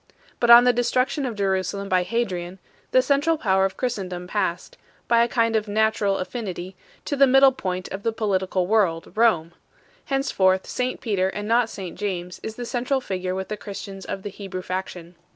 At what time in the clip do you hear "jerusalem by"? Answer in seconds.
1.35-2.01